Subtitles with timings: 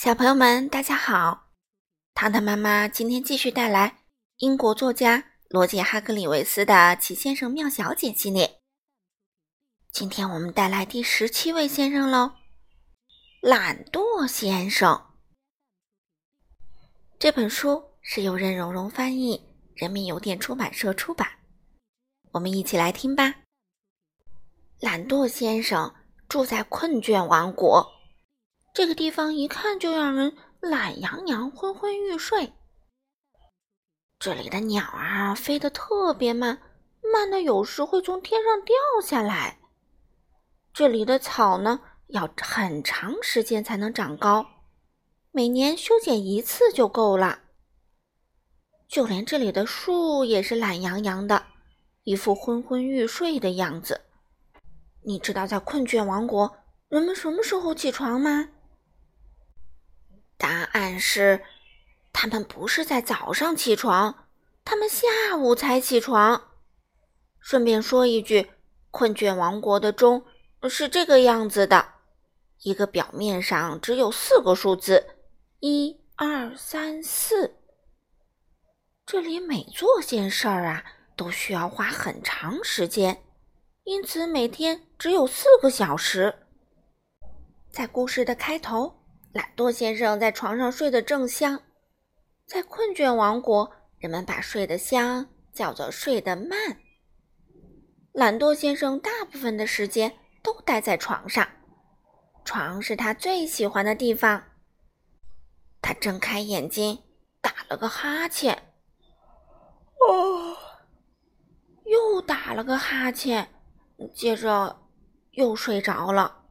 [0.00, 1.48] 小朋友们，大家好！
[2.14, 4.04] 糖糖妈妈今天继续带来
[4.36, 8.60] 英国作家罗杰·哈格里维斯的《奇先生妙小姐》系列。
[9.90, 12.34] 今天我们带来第十七位先生喽——
[13.42, 15.04] 懒惰先生。
[17.18, 21.28] 这本书是由任溶溶翻译，人民邮电出版社出版。
[22.30, 23.34] 我们一起来听吧。
[24.78, 25.92] 懒惰先生
[26.28, 27.97] 住在困倦王国。
[28.78, 32.52] 这个地方一看就让人懒洋洋、昏昏欲睡。
[34.20, 36.62] 这里的鸟儿飞得特别慢，
[37.12, 39.58] 慢的有时会从天上掉下来。
[40.72, 44.46] 这里的草呢，要很长时间才能长高，
[45.32, 47.40] 每年修剪一次就够了。
[48.86, 51.46] 就连这里的树也是懒洋洋的，
[52.04, 54.02] 一副昏昏欲睡的样子。
[55.02, 56.58] 你知道在困倦王国，
[56.88, 58.50] 人们什么时候起床吗？
[60.38, 61.42] 答案是，
[62.12, 64.28] 他们不是在早上起床，
[64.64, 66.52] 他们下午才起床。
[67.40, 68.52] 顺便说一句，
[68.92, 70.24] 困倦王国的钟
[70.70, 71.94] 是这个样子的：
[72.62, 75.16] 一个表面上只有四个数字，
[75.58, 77.56] 一二三四。
[79.04, 80.84] 这里每做件事儿啊，
[81.16, 83.24] 都需要花很长时间，
[83.82, 86.46] 因此每天只有四个小时。
[87.72, 88.97] 在故事的开头。
[89.38, 91.62] 懒惰先生在床上睡得正香，
[92.44, 96.80] 在困倦王国，人们把睡得香叫做睡得慢。
[98.10, 101.46] 懒惰先生大部分的时间都待在床上，
[102.44, 104.42] 床是他最喜欢的地方。
[105.80, 107.04] 他睁开眼睛，
[107.40, 108.60] 打了个哈欠，
[110.00, 110.56] 哦，
[111.84, 113.48] 又打了个哈欠，
[114.12, 114.80] 接着
[115.30, 116.46] 又睡着了。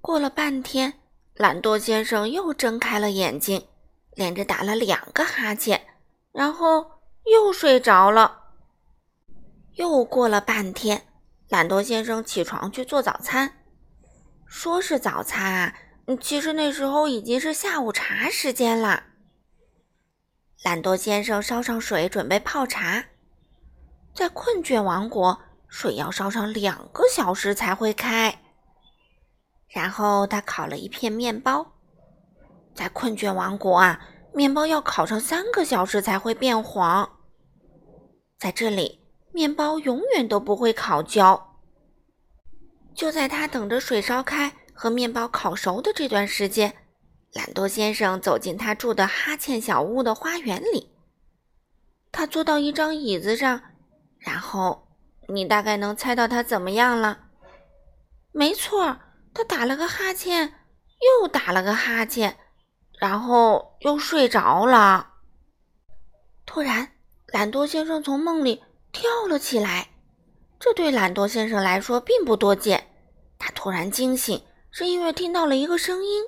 [0.00, 0.99] 过了半天。
[1.40, 3.66] 懒惰先生又睁开了眼睛，
[4.12, 5.86] 连着打了两个哈欠，
[6.32, 8.42] 然后又睡着了。
[9.76, 11.06] 又过了半天，
[11.48, 13.54] 懒惰先生起床去做早餐，
[14.44, 15.74] 说是早餐啊，
[16.20, 19.04] 其实那时候已经是下午茶时间了。
[20.62, 23.06] 懒惰先生烧上水准备泡茶，
[24.14, 28.42] 在困倦王国，水要烧上两个小时才会开。
[29.72, 31.74] 然后他烤了一片面包，
[32.74, 34.00] 在困倦王国啊，
[34.34, 37.08] 面包要烤上三个小时才会变黄。
[38.36, 39.00] 在这里，
[39.32, 41.58] 面包永远都不会烤焦。
[42.94, 46.74] 就在他等着水烧开和面包烤熟的这段时间，
[47.32, 50.90] 懒惰先生走进他住的哈欠小屋的花园里。
[52.10, 53.62] 他坐到一张椅子上，
[54.18, 54.88] 然后
[55.28, 57.26] 你大概能猜到他怎么样了？
[58.32, 58.96] 没错。
[59.32, 60.54] 他打了个哈欠，
[61.20, 62.36] 又打了个哈欠，
[62.98, 65.14] 然后又睡着了。
[66.44, 66.92] 突然，
[67.28, 69.88] 懒惰先生从梦里跳了起来。
[70.58, 72.88] 这对懒惰先生来说并不多见。
[73.38, 76.24] 他突然惊醒，是因为听到了一个声音：“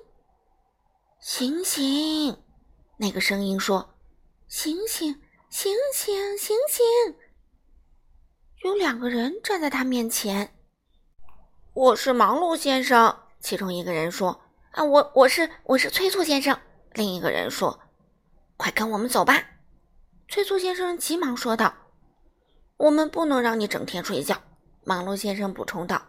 [1.21, 2.39] 醒醒！”
[2.97, 3.95] 那个声音说
[4.49, 5.21] ：“醒醒，
[5.51, 6.85] 醒醒，醒醒！”
[8.65, 10.55] 有两个人站在他面前。
[11.75, 16.61] 我是忙碌先生，其中一个人说：“啊，我我是我是催促先生。”
[16.93, 17.81] 另一个人说
[18.59, 19.43] ：“快跟我们走吧。”
[20.29, 21.73] 催促先生急忙说道
[22.77, 24.37] ：“我们不能让你整天睡觉。”
[24.85, 26.03] 忙碌先生补充道：“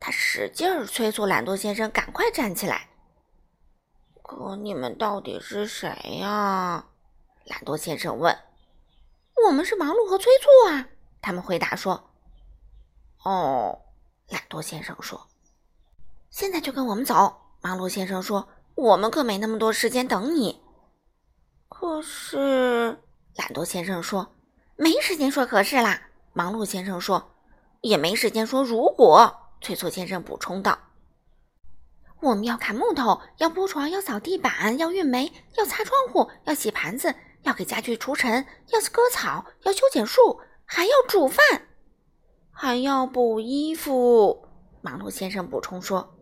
[0.00, 2.88] 他使劲儿催促懒惰先生赶快站起来。”
[4.20, 6.86] 可你们到底是谁呀？
[7.44, 8.36] 懒惰先生问。
[9.46, 10.88] “我们是忙碌和催促啊。”
[11.22, 12.10] 他们回答说。
[13.22, 13.78] “哦。”
[14.28, 15.28] 懒惰先生说
[16.30, 20.60] ：“现在就跟我们走。”忙碌先生说：“我们可没那么多时间等你。”
[21.68, 22.98] 可是，
[23.36, 24.34] 懒惰先生说
[24.76, 27.34] ：“没时间说可是啦。”忙碌先生说
[27.82, 30.78] ：“也没时间说如果。”催促先生补充道
[32.20, 41.68] ：“我们要砍木头，要铺床，要扫地板，要运煤，要擦窗户，要洗盘子，要给家具除尘，要割草，要修剪树，还要煮饭。”
[42.56, 44.46] 还要补衣服，
[44.80, 46.14] 忙碌先生补充说：“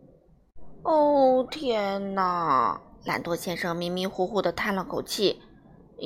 [0.83, 5.43] 哦，天哪！”懒惰先生迷迷糊糊地叹了口气：“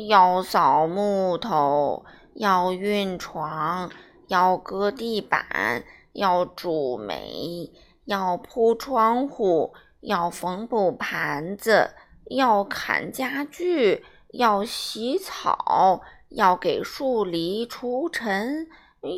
[0.09, 2.03] 要扫木头，
[2.33, 3.89] 要运床，
[4.27, 7.71] 要割地板，要煮煤，
[8.03, 11.91] 要铺窗户，要缝补盘子，
[12.25, 14.03] 要砍家具，
[14.33, 18.67] 要洗草，要给树篱除尘。”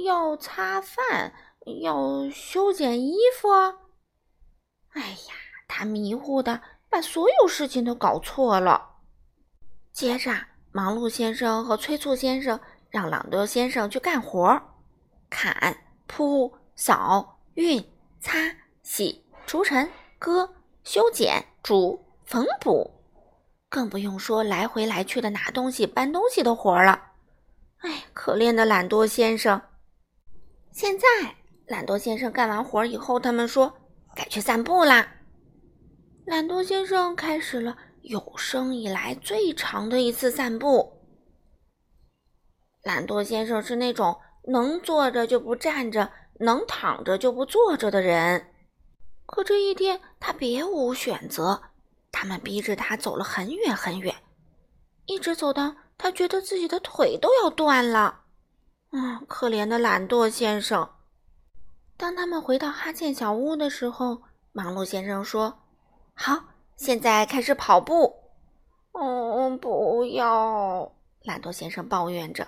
[0.04, 1.34] 要擦饭，
[1.82, 3.50] 要修剪衣服。
[4.94, 5.34] 哎呀，
[5.68, 8.98] 他迷糊的把所有事情都搞错了。
[9.94, 10.32] 接着，
[10.72, 12.60] 忙碌先生和催促先生
[12.90, 14.62] 让朗多先生去干活，
[15.30, 15.76] 砍、
[16.08, 17.84] 铺、扫、熨、
[18.20, 18.38] 擦、
[18.82, 20.54] 洗、除尘、割、
[20.84, 22.90] 修剪、煮、缝补，
[23.70, 27.12] 更不用说来回来去的拿东西、搬东西的活了。
[27.80, 29.62] 哎，可怜的懒惰先生！
[30.72, 31.08] 现在，
[31.66, 33.74] 懒惰先生干完活以后，他们说
[34.16, 35.16] 该去散步啦。
[36.26, 41.02] 懒惰先生开始了有生以来最长的一次散步。
[42.84, 48.54] 懒惰先生是那种能坐着就不站着，能躺着就不坐着的人。
[49.26, 51.62] 可这一天他别无选择，
[52.12, 54.16] 他们逼着他走了很远很远，
[55.06, 58.22] 一直走到他觉得自己的腿都要断了。
[58.92, 60.90] 嗯，可怜的懒惰先生。
[61.96, 64.22] 当他们回到哈欠小屋的时候，
[64.52, 65.60] 忙碌先生说。
[66.14, 66.44] 好，
[66.76, 68.16] 现在开始跑步。
[68.94, 70.92] 嗯，不要！
[71.24, 72.48] 懒惰先生抱怨着。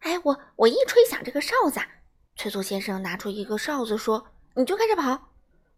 [0.00, 1.78] 哎，我我一吹响这个哨子，
[2.36, 5.28] 催促先生拿出一个哨子说：“你就开始跑。”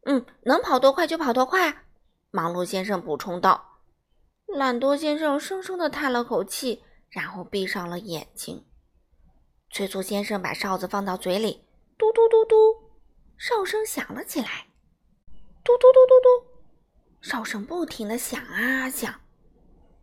[0.07, 1.85] 嗯，能跑多快就跑多快。
[2.31, 3.81] 忙碌先生补充道。
[4.47, 8.65] 懒惰先生深深的叹了口气，然后闭上了眼睛。
[9.73, 11.65] 催促先生把哨子放到嘴里，
[11.97, 12.55] 嘟嘟嘟嘟，
[13.39, 14.67] 哨声响了起来。
[15.65, 16.53] 嘟嘟嘟嘟嘟。
[17.23, 19.21] 哨声不停的响啊响，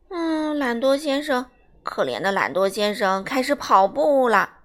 [0.10, 1.52] 嗯，懒惰先生，
[1.84, 4.62] 可怜的懒惰先生开始跑步了，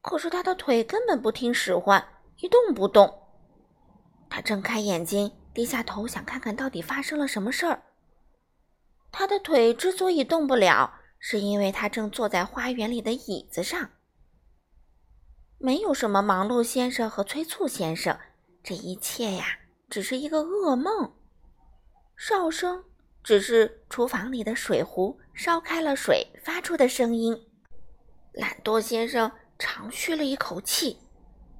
[0.00, 2.06] 可是他的腿根本不听使唤，
[2.36, 3.22] 一动不动。
[4.30, 7.82] 他睁开眼睛，低下头想看看到底发生了什么事儿。
[9.10, 13.90] 他的腿之所以动不了，是因为他正坐在花园里的椅子上。
[15.60, 18.16] 没有什么忙碌先生和催促先生，
[18.62, 19.44] 这一切呀，
[19.90, 21.12] 只是一个噩梦。
[22.16, 22.84] 哨声
[23.24, 27.36] 只是厨房里的水壶烧开了水发出的声音。
[28.32, 30.96] 懒惰先生长吁了一口气，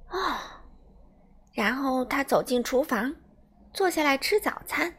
[0.07, 0.63] 啊，
[1.53, 3.13] 然后他走进厨房，
[3.73, 4.95] 坐下来吃早餐，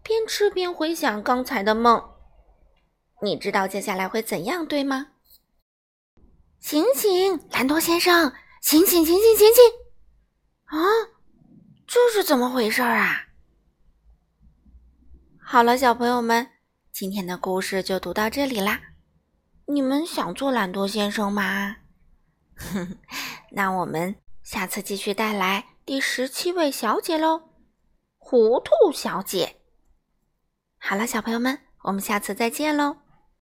[0.00, 2.00] 边吃边回想刚才的梦。
[3.20, 5.08] 你知道接下来会怎样，对吗？
[6.60, 9.64] 醒醒，懒惰先生，醒醒，醒醒，醒醒！
[10.64, 10.78] 啊，
[11.86, 13.28] 这是怎么回事啊？
[15.40, 16.50] 好了，小朋友们，
[16.92, 18.80] 今天的故事就读到这里啦。
[19.66, 21.76] 你们想做懒惰先生吗？
[22.56, 22.98] 哼
[23.52, 27.50] 那我们下次继续带来第十七位小姐喽，
[28.18, 29.56] 糊涂小姐。
[30.78, 32.96] 好了，小朋友们，我们下次再见喽。